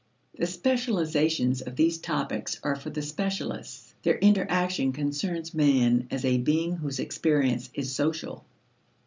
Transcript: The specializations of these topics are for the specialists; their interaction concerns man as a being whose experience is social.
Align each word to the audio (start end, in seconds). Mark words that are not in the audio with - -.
The 0.35 0.47
specializations 0.47 1.61
of 1.61 1.75
these 1.75 1.99
topics 1.99 2.59
are 2.63 2.75
for 2.75 2.89
the 2.89 3.03
specialists; 3.03 3.93
their 4.01 4.17
interaction 4.17 4.93
concerns 4.93 5.53
man 5.53 6.07
as 6.09 6.25
a 6.25 6.39
being 6.39 6.77
whose 6.77 6.97
experience 6.99 7.69
is 7.75 7.93
social. 7.93 8.43